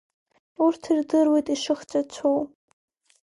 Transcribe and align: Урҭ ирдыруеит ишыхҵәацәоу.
Урҭ 0.65 0.81
ирдыруеит 0.91 1.47
ишыхҵәацәоу. 1.53 2.39